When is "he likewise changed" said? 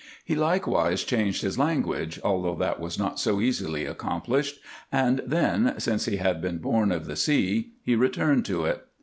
0.25-1.43